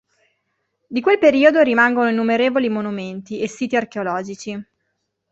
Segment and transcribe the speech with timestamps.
[0.87, 4.65] Di quel periodo rimangono innumerevoli monumenti e siti archeologici.